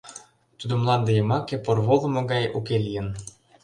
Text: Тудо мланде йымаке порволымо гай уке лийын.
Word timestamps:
Тудо 0.59 0.73
мланде 0.81 1.11
йымаке 1.15 1.57
порволымо 1.65 2.21
гай 2.31 2.43
уке 2.57 2.75
лийын. 2.85 3.07